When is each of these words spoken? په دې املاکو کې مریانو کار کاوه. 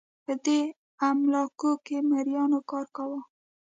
په 0.25 0.33
دې 0.45 0.59
املاکو 1.09 1.71
کې 1.85 1.97
مریانو 2.09 2.59
کار 2.69 2.85
کاوه. 2.95 3.19